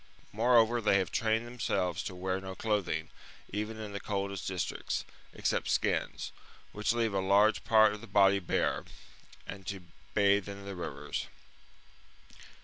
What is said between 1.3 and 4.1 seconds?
themselves to wear no clothing, even in the